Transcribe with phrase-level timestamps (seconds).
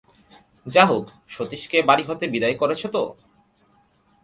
[0.67, 1.05] যা হোক,
[1.29, 3.03] সতীশকে এ বাড়ি হতে বিদায় করেছ তো?